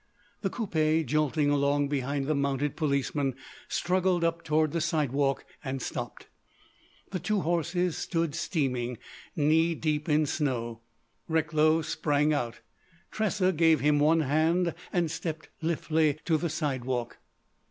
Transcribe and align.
The 0.41 0.49
coupé, 0.49 1.05
jolting 1.05 1.51
along 1.51 1.87
behind 1.89 2.25
the 2.25 2.33
mounted 2.33 2.75
policemen, 2.75 3.35
struggled 3.67 4.23
up 4.23 4.41
toward 4.43 4.71
the 4.71 4.81
sidewalk 4.81 5.45
and 5.63 5.79
stopped. 5.79 6.27
The 7.11 7.19
two 7.19 7.41
horses 7.41 7.97
stood 7.97 8.33
steaming, 8.33 8.97
knee 9.35 9.75
deep 9.75 10.09
in 10.09 10.25
snow. 10.25 10.81
Recklow 11.27 11.83
sprang 11.83 12.33
out; 12.33 12.61
Tressa 13.11 13.51
gave 13.53 13.81
him 13.81 13.99
one 13.99 14.21
hand 14.21 14.73
and 14.91 15.11
stepped 15.11 15.49
lithely 15.61 16.17
to 16.25 16.35
the 16.35 16.49
sidewalk. 16.49 17.19